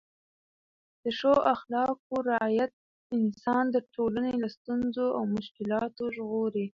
د 1.03 1.05
ښو 1.17 1.33
اخلاقو 1.53 2.15
رعایت 2.31 2.71
انسان 3.17 3.63
د 3.71 3.77
ټولنې 3.93 4.33
له 4.43 4.47
ستونزو 4.55 5.05
او 5.17 5.23
مشکلاتو 5.35 6.03
ژغوري. 6.15 6.65